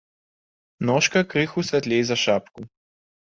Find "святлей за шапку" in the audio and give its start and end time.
1.69-2.61